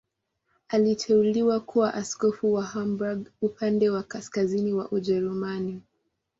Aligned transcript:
Aliteuliwa 0.67 1.59
kuwa 1.59 1.93
askofu 1.93 2.53
wa 2.53 2.63
Hamburg, 2.63 3.27
upande 3.41 3.89
wa 3.89 4.03
kaskazini 4.03 4.73
wa 4.73 4.91
Ujerumani. 4.91 5.81